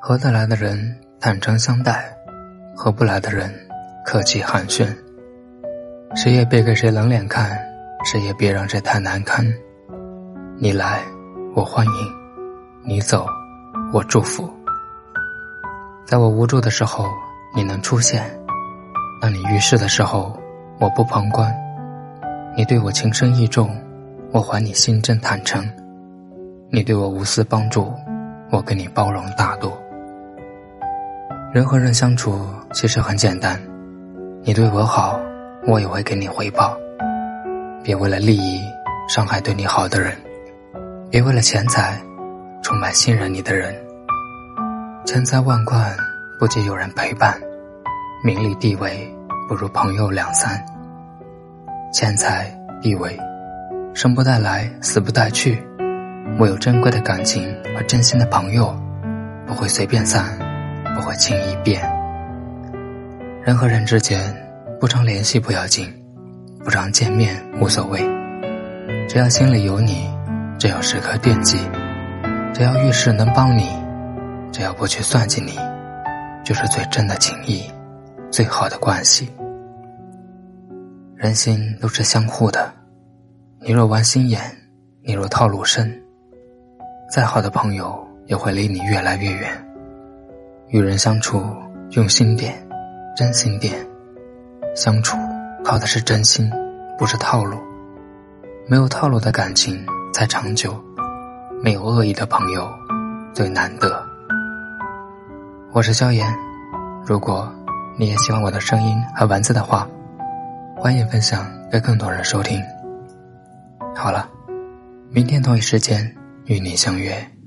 [0.00, 2.04] 合得来的人坦诚相待，
[2.76, 3.52] 合不来的人
[4.06, 4.86] 客气寒暄。
[6.14, 7.58] 谁也别给谁冷脸看，
[8.04, 9.44] 谁也别让谁太难堪。
[10.56, 11.02] 你来，
[11.52, 11.92] 我欢迎；
[12.84, 13.26] 你走，
[13.92, 14.48] 我祝福。
[16.06, 17.04] 在我无助的时候，
[17.52, 18.22] 你能出现；
[19.20, 20.40] 当你遇事的时候，
[20.78, 21.52] 我不旁观。
[22.56, 23.68] 你对我情深意重，
[24.30, 25.60] 我还你心真坦诚；
[26.70, 27.92] 你对我无私帮助，
[28.52, 29.72] 我给你包容大度。
[31.50, 33.58] 人和人相处其实很简单，
[34.42, 35.18] 你对我好，
[35.66, 36.76] 我也会给你回报。
[37.82, 38.60] 别为了利益
[39.08, 40.14] 伤害对你好的人，
[41.10, 41.98] 别为了钱财
[42.62, 43.74] 出卖信任你的人。
[45.06, 45.96] 千财万贯
[46.38, 47.40] 不及有人陪伴，
[48.22, 49.10] 名利地位
[49.48, 50.62] 不如朋友两三。
[51.94, 53.18] 钱财地位，
[53.94, 55.66] 生不带来，死不带去。
[56.38, 58.78] 唯有珍贵的感情和真心的朋友，
[59.46, 60.38] 不会随便散，
[60.94, 61.82] 不会轻易变。
[63.42, 64.20] 人和人之间，
[64.78, 65.92] 不常联系不要紧，
[66.64, 68.00] 不常见面无所谓。
[69.08, 70.10] 只要心里有你，
[70.58, 71.58] 只要时刻惦记，
[72.52, 73.68] 只要遇事能帮你，
[74.52, 75.58] 只要不去算计你，
[76.44, 77.64] 就是最真的情谊，
[78.30, 79.30] 最好的关系。
[81.16, 82.72] 人心都是相互的，
[83.60, 84.40] 你若玩心眼，
[85.02, 85.90] 你若套路深，
[87.10, 89.67] 再好的朋友也会离你越来越远。
[90.70, 91.42] 与人相处，
[91.92, 92.54] 用心点，
[93.16, 93.74] 真心点，
[94.76, 95.16] 相处
[95.64, 96.50] 靠的是真心，
[96.98, 97.56] 不是套路。
[98.66, 100.78] 没有套路的感情才长久，
[101.62, 102.70] 没有恶意的朋友
[103.32, 104.04] 最难得。
[105.72, 106.30] 我是萧炎，
[107.02, 107.50] 如果
[107.96, 109.88] 你也喜欢我的声音和文字的话。
[110.80, 112.62] 欢迎分享给更多人收听。
[113.96, 114.28] 好了，
[115.10, 117.37] 明天同一时间与你相约。